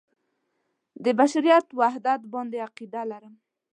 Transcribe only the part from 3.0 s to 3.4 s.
لرم.